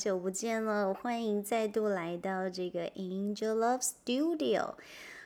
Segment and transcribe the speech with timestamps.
[0.00, 4.72] 久不见了，欢迎再度来到这个 Angel Love Studio。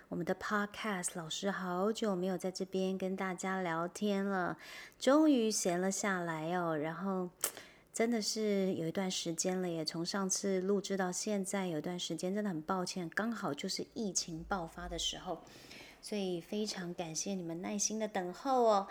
[0.09, 4.59] 我们的 Podcast 老师好久没有在这边跟大家聊天了，
[4.99, 6.77] 终于闲了下来哦。
[6.77, 7.31] 然后
[7.93, 15.45] 真的是有一段时间了，也从上次录制到现在有一段时间，真的很抱歉，刚好就是疫情爆发的时候，
[16.03, 18.89] 所以非常感谢你们耐心的等候哦。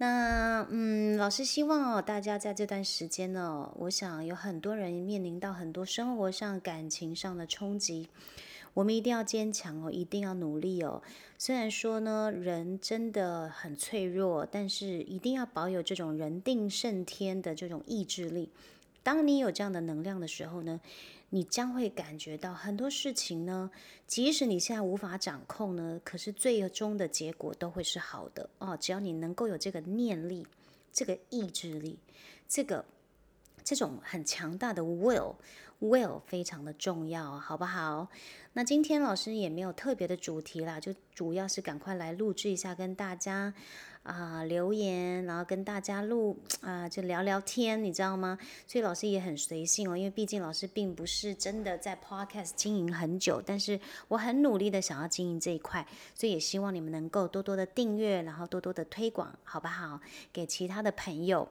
[0.00, 8.08] 那嗯，老师希望哦，大家在这段时间呢，我想有很多人面临到很多生活上、感情上的冲击，
[8.74, 11.02] 我们一定要坚强哦，一定要努力哦。
[11.36, 18.50] 虽然说呢，人真的很脆弱，但是一定要保有这种人定胜天的这种意志力。
[19.08, 20.78] 当你有这样的能量的时候呢？
[21.30, 23.70] 你将会感觉到很多事情呢，
[24.06, 28.76] 即使你现在无法掌控呢，可是最终的结果都会是好的哦。
[28.76, 30.46] 只要你能够有这个念力、
[30.92, 31.98] 这个意志力、
[32.46, 32.84] 这个
[33.64, 38.08] 这种很强大的 will，will 非常的重要，好不好？
[38.52, 43.54] 那今天老师也没有特别的主题啦，就主要是赶快来录制一下，跟大家。
[44.02, 48.38] 啊，留言，然后跟大家录啊，就聊聊天，你知道吗？
[48.66, 60.00] 所以老师也很随性哦，因为毕竟老师并不是真的在 Podcast 经营很久，但是我很努力的想要经营这一块，所以也希望你们能够多多的订阅，然后多多的推广，好不好？
[60.32, 61.48] 给其他的朋友。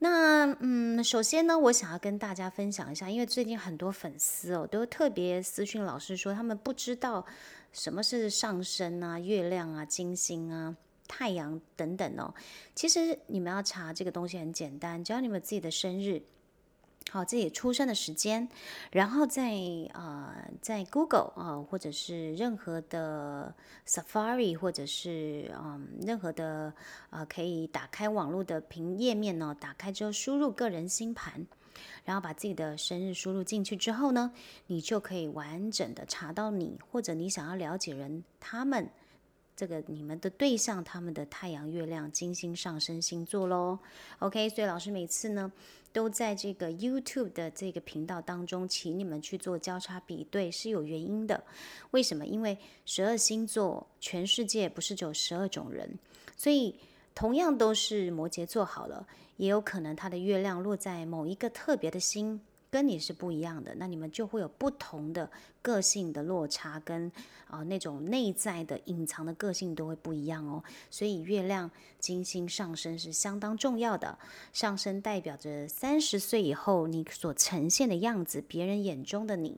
[0.00, 7.24] 那嗯，首先呢，我想要跟大家分享一下，因为最近很多粉丝哦，都特别私讯老师说，他们不知道
[7.72, 10.74] 什么是上升啊、月亮啊、金星啊。
[11.14, 12.32] 太阳等等哦，
[12.74, 16.22] 其实你们要查这个东西很简单，只要你们自己的生日，
[17.10, 18.48] 好自己出生的时间，
[18.90, 19.52] 然后在
[19.92, 23.54] 啊在 Google 啊或者是任何的
[23.86, 26.72] Safari 或者是嗯任何的
[27.10, 31.46] 啊可以打开网络的屏页面呢，打开之后输入个人星盘，
[32.06, 34.32] 然后把自己的生日输入进去之后呢，
[34.66, 38.88] 你就可以完整的查到你或者你想要了解人他们。
[39.62, 43.78] 这个你们的对象，他们的太阳、月亮、金星上升星座喽。
[44.18, 45.52] OK，所以老师每次呢，
[45.92, 51.44] 都在这个 YouTube 的这个频道当中，请你们去做交叉比对，是有原因的。
[51.92, 52.26] 为什么？
[52.26, 55.96] 因为十二星座，全世界不是只有十二种人，
[56.36, 56.74] 所以
[57.14, 59.06] 同样都是摩羯座好了，
[59.36, 62.40] 也有可能他的月亮落在某一个特别的星。
[62.72, 67.12] 跟你是不一样的，那你们就会有不同的个性的落差，跟
[67.46, 70.64] 啊那种内在的隐藏的个性都会不一样哦。
[70.90, 74.18] 所以月亮、金星上升是相当重要的，
[74.54, 79.54] 上升代表着三十岁以后你所呈现的样子，别人眼中的你；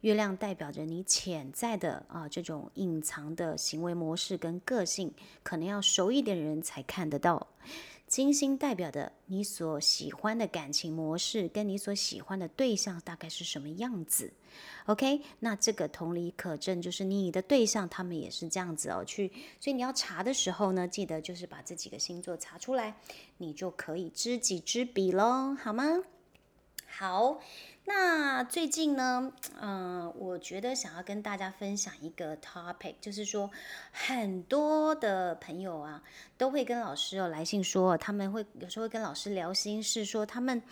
[0.00, 7.46] 月亮代表着你潜在的啊这种隐藏的行为模式跟个性，可能要熟一点的人才看得到。
[8.14, 14.32] 金星代表的你所喜欢的感情模式，跟你所喜欢的对象大概是什么样子
[14.86, 19.04] ？OK，那这个同理可证，就是你的对象他们也是这样子哦。
[19.04, 22.94] 去，所以你要查的时候呢，记得就是把这几个星座查出来，
[23.38, 25.84] 你就可以知己知彼喽，好吗？
[26.86, 27.40] 好。
[27.86, 29.30] 那最近呢，
[29.60, 33.50] 嗯，我觉得想要跟大家分享一个 topic，就是说
[33.92, 36.02] 很多的朋友啊，
[36.38, 40.62] 都会跟老师有来信说，他们会有时候会跟老师聊心事，说他们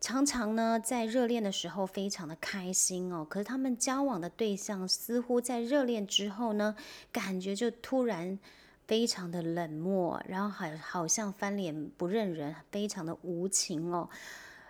[0.00, 6.76] 常常呢在热恋的时候非常的开心哦，可是他们交往的对象似乎在热恋之后呢，
[7.10, 8.38] 感觉就突然
[8.86, 14.08] 非常的冷漠，然后好好像翻脸不认人，非常的无情哦。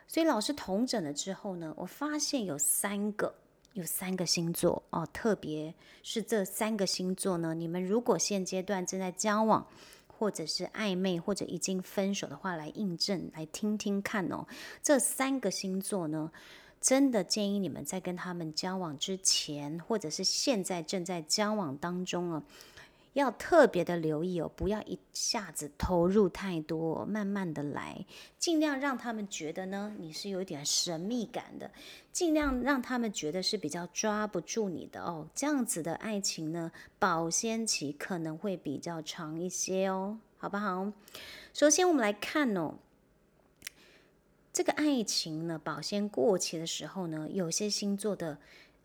[0.09, 3.34] 所以老师同诊了之后呢，我发现有三个，
[3.72, 9.67] 有三个星座哦，特别是这三个星座呢，你们如果现阶段正在交往，
[10.06, 14.47] 或者是暧昧，或者已经分手的话，来印证，来听听看哦。
[14.83, 16.31] 这三个星座呢，
[16.81, 22.43] 真的建议你们在跟他们交往之前，或者是现在正在交往当中啊。
[23.16, 28.04] 要特别的留意哦，不要一下子投入太多，慢慢的来，
[28.38, 31.70] 尽量让他们觉得呢，你是有点神秘感的，
[32.12, 40.92] 尽量让他们觉得是比较抓不住你的哦，这样子的爱情呢，保鲜期可能会比较长一些哦，好不好？
[41.54, 42.74] 首先我们来看哦，
[44.52, 48.36] 这个爱情呢，保鲜过期的时候呢，有些星座的。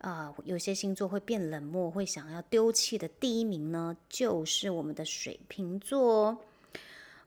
[0.02, 3.08] 啊，有些星座会变冷漠，会想要丢弃的。
[3.08, 6.44] 第一名呢，就是我们的水瓶座。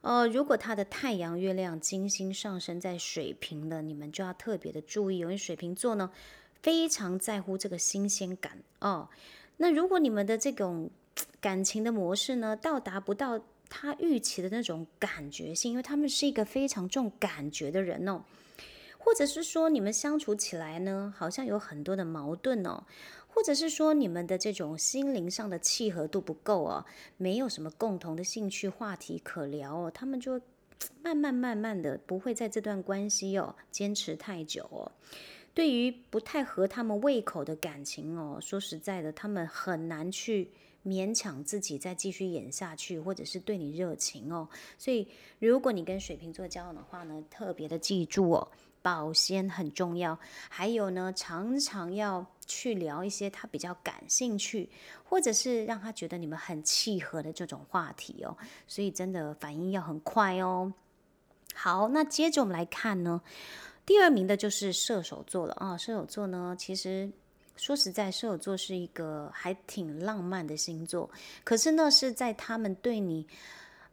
[0.01, 6.11] 呃，如果他的太阳、月亮、金星上升在水瓶的，你们就要特别的注意，因为水瓶座呢
[6.63, 9.09] 非常在乎这个新鲜感哦。
[9.59, 10.91] 那如果你们的这种
[11.41, 13.41] 感情的模式呢，到达不到
[13.71, 18.25] 他预期的那种感觉性，因为他们是一个非常重感觉的人哦。
[19.05, 22.85] 或者是说你们相处起来呢，好像有很多的矛盾哦，
[23.29, 26.87] 或者是说你们的这种心灵上的契合度不够哦，
[27.19, 30.41] 没有什么共同的兴趣话题可聊哦，他们就
[31.05, 34.91] 慢慢慢慢的不会在这段关系哦坚持太久哦。
[35.53, 40.51] 对于不太合他们胃口的感情哦，说实在的，他们很难去
[40.85, 44.49] 勉强自己再继续演下去，或者是对你热情哦。
[44.79, 45.07] 所以，
[45.39, 48.49] 如果你跟水瓶座交往的话呢，特别的记住哦，
[48.85, 50.19] 保鲜很重要。
[50.51, 54.69] 还有呢，常常要去聊一些他比较感兴趣，
[55.03, 58.37] 或者是让他觉得你们很契合的这种话题哦。
[58.69, 60.71] 所以，真的反应要很快哦。
[61.55, 63.23] 好，那接着我们来看呢。
[63.87, 65.77] 第二名的就是射手座了啊！
[65.79, 67.11] 射手座呢，其实
[67.57, 71.09] 说实在，射手座是一个还挺浪漫的星座。
[71.43, 73.27] 可是呢，是在他们对你，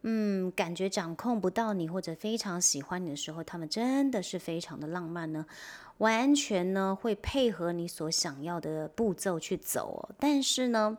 [0.02, 5.46] 嗯，感觉掌控不到你或者非常喜欢你的时候，他们真的是非常的浪漫呢，
[5.98, 10.00] 完全呢会配合你所想要的步骤去走。
[10.02, 10.98] 哦但是呢，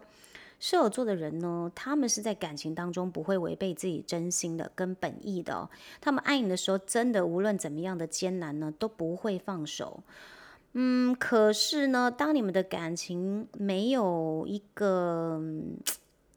[0.60, 5.70] 射手座的人呢，他们是在感情当中不会违背自己真心的跟本意的。
[6.00, 10.02] 他们爱你的时候，真的无论怎么样的艰难呢，都不会放手。
[10.76, 15.40] 嗯，可是呢，当你们的感情没有一个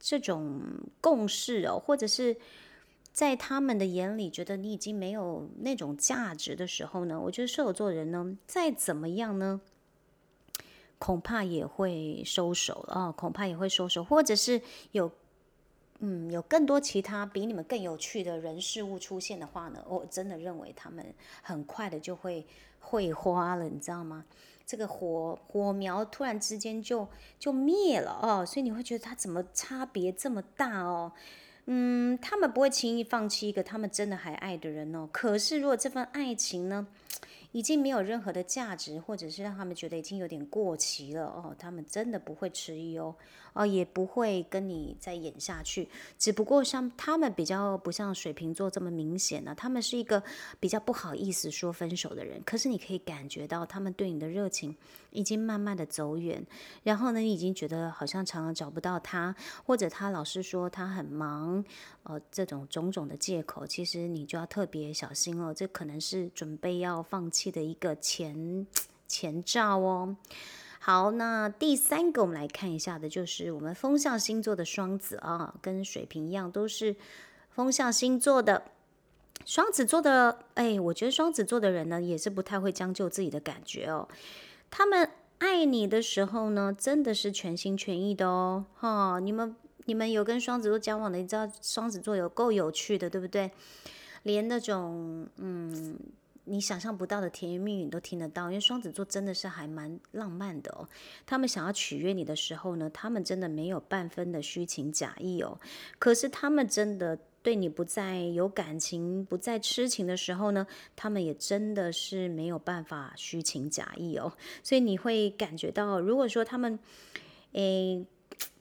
[0.08, 0.62] 这种
[1.00, 2.36] 共识哦，或者是
[3.10, 9.60] 在他们的眼里觉得你已经没有那种价值的时候呢，我觉得射手座人呢，再怎么样呢？
[11.00, 14.62] 恐怕也会收手了啊，恐怕也会收手，或者是
[14.92, 15.10] 有，
[15.98, 21.04] 嗯，有更多其他比你们更有趣的人事物出现的话呢，我真的认为他们
[21.42, 22.46] 很快的就会
[22.78, 24.24] 会花了，你知道吗？
[24.66, 27.08] 这个火火苗突然之间就
[27.38, 31.12] 就灭了哦，所以你会觉得他怎么差别这么大哦？
[31.66, 35.08] 嗯，他们不会轻易放弃一个他们真的还爱的人哦。
[35.12, 36.86] 可是如果这份爱情呢？
[37.52, 43.14] 已经没有任何的价值，或者是让他们觉得已经有点过期了哦，他们真的不会迟疑哦。
[43.54, 45.88] 哦，也不会跟你再演下去。
[46.18, 50.22] 只不过像他们比较不像水瓶座这么明显呢，他们是一个
[50.60, 52.42] 比较不好意思说分手的人。
[52.44, 54.76] 可是你可以感觉到他们对你的热情
[55.10, 56.46] 已经慢慢的走远。
[56.82, 59.34] 然后呢，你已经觉得好像常常找不到他，
[59.64, 61.64] 或者他老是说他很忙，
[62.08, 65.52] 呃，这种种种的借口，其实你就要特别小心哦。
[65.52, 68.64] 这可能是准备要放弃的一个前
[69.08, 70.16] 前兆哦。
[70.78, 76.94] 好，那第三个我们来看一下的，就是我们风象星座的双子啊，跟水瓶一样，都是
[77.50, 78.62] 风象星座的。
[79.44, 84.08] 双子座的，哎，我觉得双子座的人呢，也是不太会将就自己的感觉哦。
[84.70, 88.64] 他们爱你的时候呢，真的是全心全意的哦。
[88.76, 89.54] 哈，你们
[89.86, 93.50] 你们有跟双子座交往的，你知道双子座有够有趣的，对不对？
[94.22, 95.98] 连那种嗯。
[96.48, 100.88] 你想象不到的甜言蜜语你都听得到，因为双子座真的是还蛮浪漫的哦。
[101.26, 105.58] 他们想要取悦你的时候呢，他们真的没有半分的虚情假意哦。
[105.98, 114.32] 可是他们真的对你不再有感情、不再痴情的时候呢，他们也真的是没有办法虚情假意哦。
[114.62, 116.78] 所以你会感觉到，如果说他们，
[117.54, 118.06] 诶，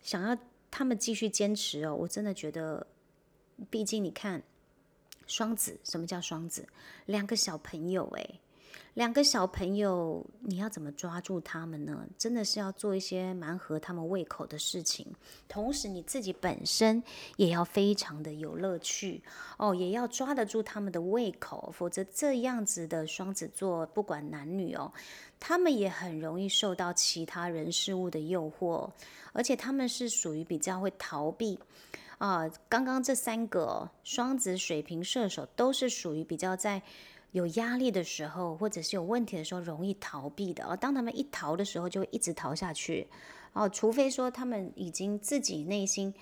[0.02, 0.36] 想要
[0.78, 2.86] 他们继续坚持哦，我真的觉得，
[3.70, 4.44] 毕竟你看。
[5.26, 6.68] 双子，什么叫双子？
[7.06, 8.42] 两个小朋友，诶，
[8.96, 12.08] 两个小朋友，你要怎么抓住他们呢？
[12.18, 15.06] 真的是要做一些蛮合他们胃口的事情，
[15.50, 17.04] 同时你自己本身
[17.36, 19.22] 也要非常的有乐趣
[19.58, 24.90] 哦，也要抓得住他们的胃口，否则这样子的双子座，不管男女哦，
[25.42, 28.90] 他们也很容易受到其他人事物的诱惑，
[29.34, 31.60] 而且他们是属于比较会逃避。
[32.18, 36.82] 啊，刚刚这三个双子、水瓶、射手都是属于比较在
[37.32, 40.66] 有压力的时候，或者是有问题的时候容易逃避的。
[40.66, 43.08] 而当他们一逃的时候，就会一直逃下去。
[43.54, 46.14] 哦，除非说他们已经自己内心。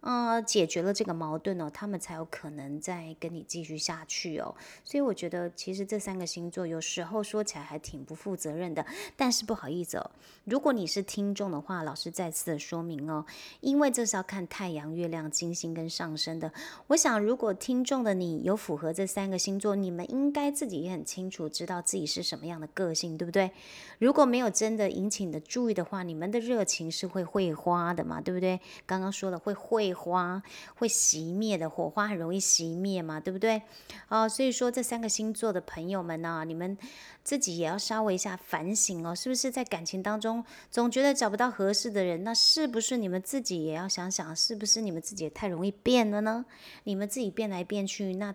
[0.00, 4.54] 啊，解决了这个矛盾哦，他们才有可能再跟你继续下去哦。
[4.82, 8.82] 所以我觉得，其实这三个星座有时候说起来还挺不负责任的。
[9.14, 10.10] 但是不好意思哦，
[10.44, 13.26] 如果你是听众的话，老师再次的说明哦，
[13.60, 16.50] 因为这是要看太阳、月亮、金星跟上升的。
[16.86, 23.50] 我想，如果听众的你有符合这三个星座，你们应该自己也很清楚，知道自己是什么样的个性，对不对？
[23.98, 28.58] 如果没有真的引起你的注意的话，你们的热情是会会花的嘛，对不对？
[28.86, 29.89] 刚刚说了会会。
[29.92, 30.42] 花
[30.76, 33.62] 会熄灭的火花很容易熄灭嘛，对不对？
[34.08, 36.76] 哦，所以说这三个星座的朋友们呢，你们
[37.22, 42.24] 自己也要稍微一下反省哦，是不是在感情当中总觉得找不到合适的人？
[42.24, 46.44] 那是不是你们自己也要想想，是不是你们自己也太容易变了呢？
[46.84, 48.34] 你们自己变来变去，那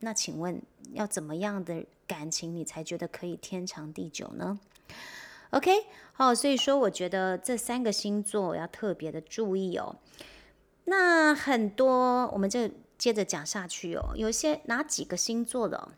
[0.00, 0.60] 那请问
[0.92, 4.58] 要怎么样的感情你才觉得可以天长地久呢
[5.50, 5.70] ？OK，
[6.12, 9.96] 好，所以说我觉得这三个星座要特别的注意哦。
[10.90, 14.12] 那很多我们就接着讲下去哦。
[14.16, 15.92] 有些哪几个星座的，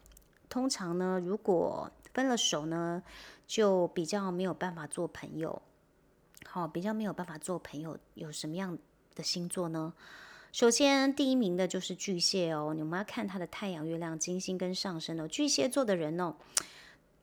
[0.49, 3.01] 通常呢，如果分了手呢，
[3.47, 5.63] 就比较没有办法做朋友。
[6.45, 8.77] 好，比较没有办法做朋友，有什么样
[9.15, 9.93] 的星座呢？
[10.51, 12.75] 首先，第一名的就是巨蟹哦。
[12.75, 15.29] 你们要看他的太阳、月亮、金星跟上升哦。
[15.29, 16.35] 巨蟹座的人哦，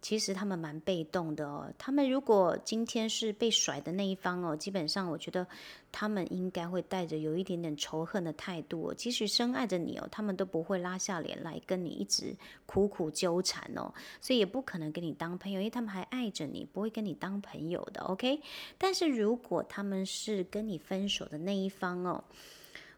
[0.02, 1.72] 其实他们蛮被动的哦。
[1.78, 5.46] 他们如果今天是被甩的那一方哦，基本上我觉得
[5.92, 8.94] 他们应该会带着有一点点仇恨的态度哦。
[8.94, 12.36] 即使深爱着你哦，他们都不会拉下脸来跟你一直
[12.66, 13.94] 苦苦纠缠哦。
[14.22, 18.02] 所以也不可能跟你当朋友，因为他们还爱着你，不会跟你当朋友的。
[18.02, 18.40] OK，
[18.78, 22.24] 但是如果他们是跟你分手的那一方哦。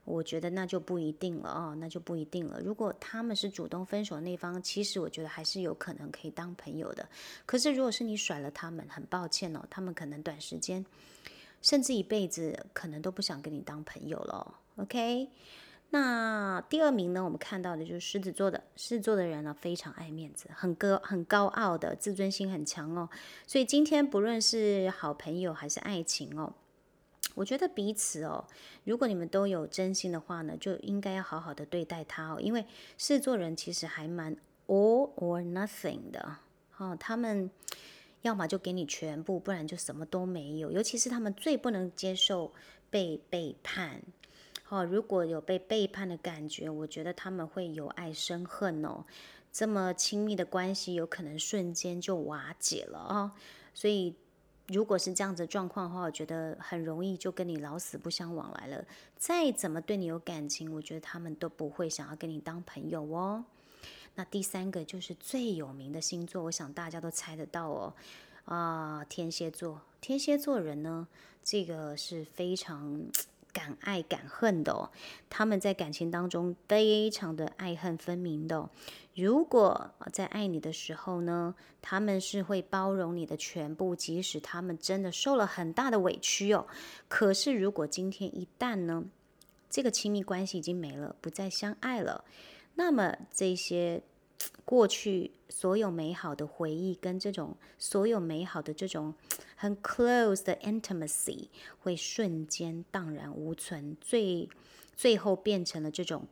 [0.09, 2.59] 我觉得那就不一定了哦，那就不一定了。
[2.59, 7.07] 如果他们是主动分手那方，其实我觉得还是有可能可以当朋友的。
[7.45, 10.83] 可是如果是你甩了他们，很抱歉哦，他们可能短时间，
[11.61, 14.55] 甚至一辈子，可能都不想跟你当朋友了。
[14.77, 15.29] OK，
[15.91, 17.23] 那第二名呢？
[17.23, 23.07] 我们看到的就是狮子座的，狮子座的人呢，非常爱面子，很高很高傲的，自尊心很强哦。
[23.45, 26.51] 所以今天不论是好朋友还是爱情哦。
[27.39, 28.45] 我觉得彼此哦，
[28.83, 32.37] 如果你们都有真心的话呢，就应该要好好的对待他哦。
[32.41, 32.65] 因为
[32.97, 34.35] 狮子座人其实还蛮
[34.67, 36.35] all or nothing 的
[36.75, 37.49] 哦，他们
[38.23, 40.69] 要么就给你全部，不然就什么都没有。
[40.69, 42.51] 尤其是他们最不能接受
[42.89, 44.01] 被背叛
[44.67, 44.83] 哦。
[44.83, 49.05] 如果有被背叛的感觉，我觉得他们会有爱生恨哦。
[49.49, 53.33] 这么亲密的关系，有可能瞬间就瓦解了啊。
[53.73, 54.13] 所以。
[54.71, 58.85] 如果是这样子状况的话，我觉得很容易就跟你老死不相往来了。
[59.17, 63.43] 再怎么对你有感情，我觉得他们都不会想要跟你当朋友哦。
[64.15, 67.93] 那第三个就是最有名的星座，我想大家都猜得到哦。
[68.45, 71.07] 啊，天蝎座，天蝎座人呢，
[71.43, 73.01] 这个是非常。
[73.51, 74.89] 敢爱敢恨的哦，
[75.29, 78.69] 他们在感情当中非常的爱恨分明的。
[79.15, 86.65] 如果在爱你的时候呢，他们是会包容你的全部，即使他们真的受了很大的委屈哦。
[87.07, 89.03] 可是如果今天一旦呢，
[89.69, 92.23] 这个亲密关系已经没了，不再相爱了，
[92.75, 94.01] 那么这些。
[94.65, 99.13] 过去所有美好的回忆跟这种所有美好的这种
[99.55, 101.47] 很 close 的 intimacy
[101.79, 104.47] 会瞬间荡然无存，最
[104.95, 106.27] 最后变成了这种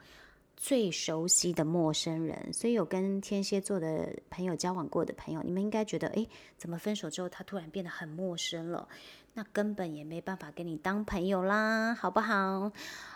[0.57, 2.51] 最熟悉的陌生人。
[2.51, 8.89] 所以有跟天蝎座的朋友交往过的朋友，你们应该觉得，哎，怎么分手之后他突然变得很陌生了？
[9.35, 12.71] 那根本也没办法跟你当朋友啦，好不好？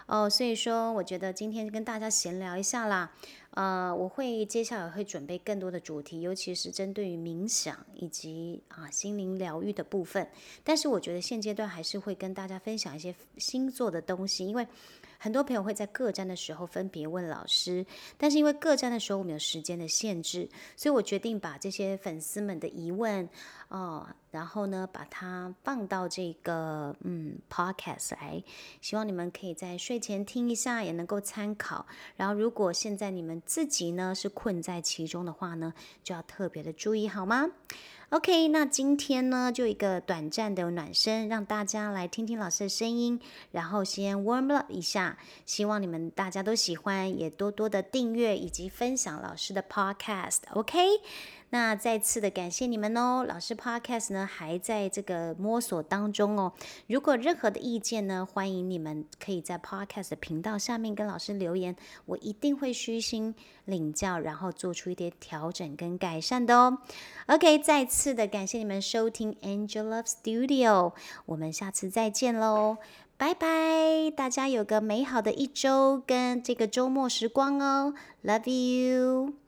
[0.05, 3.12] 哦，所以说，我觉得今天跟大家闲聊一下啦。
[3.55, 10.29] 呃，我会接下来会准备更多的主题，尤其是针对于冥想以及啊心灵疗愈的部分。
[10.63, 14.67] 但是我觉得现阶段还是会跟大家分享一些星座的东西，因为。
[15.23, 17.85] 很多朋友会在各站的时候分别问老师，
[18.17, 23.29] 但是因为各站的时候我们有时间的限制，所以我决定把这些粉丝们的疑问
[23.67, 28.43] 哦，然后呢把它放到这个嗯 podcast 来，
[28.81, 31.85] 希望你们可以在睡前听一下，也能够参考。
[32.15, 35.71] 然后如果现在你们自己呢是困在其中的话呢，
[36.03, 37.45] 就要特别的注意好吗
[38.11, 43.17] ？OK，那今天呢，就一个短暂的暖身，让大家来听听老师的声音，
[43.51, 45.17] 然后先 warm up 一下。
[45.45, 50.39] 希望你们大家都喜欢，也多多的订阅以及分享老师的 podcast。
[50.53, 50.77] OK，
[51.51, 53.25] 那再次的感谢你们哦。
[53.25, 56.51] 老师 podcast 呢还在这个摸索当中哦。
[56.87, 61.73] 如果任何的意见呢，欢迎你们可以在 podcast 频道下面跟老师留言，
[62.05, 66.77] 我一定会虚心领教，然后做出一点调整跟改善的哦。
[67.27, 70.93] OK，再次是的感谢你们收听 Angel Love Studio，
[71.27, 72.77] 我们下次再见喽，
[73.15, 74.10] 拜拜！
[74.10, 77.93] 大家有个美好的一周跟这个周末时光哦
[78.24, 79.40] ，Love you。